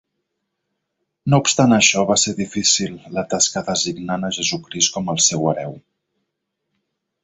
No 1.33 1.39
obstant 1.43 1.75
això, 1.77 2.07
va 2.13 2.17
fer 2.23 2.33
difícil 2.41 2.97
la 3.19 3.27
tasca 3.37 3.65
designant 3.71 4.29
a 4.31 4.35
Jesucrist 4.41 4.99
com 4.99 5.17
el 5.17 5.25
seu 5.31 5.51
hereu. 5.57 5.81